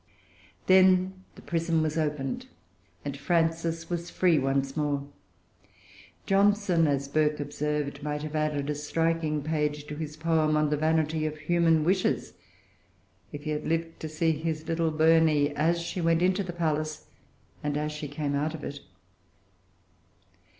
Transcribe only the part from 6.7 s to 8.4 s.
as Burke observed, might have